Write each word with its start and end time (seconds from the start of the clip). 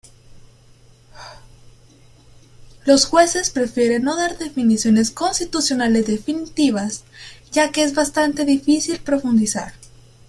Los 2.87 3.05
jueces 3.05 3.51
prefieren 3.51 4.01
no 4.01 4.15
dar 4.15 4.39
definiciones 4.39 5.11
constitucionales 5.11 6.07
definitivas, 6.07 7.03
ya 7.51 7.71
que 7.71 7.83
es 7.83 7.93
bastante 7.93 8.43
difícil 8.43 8.97
profundizar. 9.01 9.73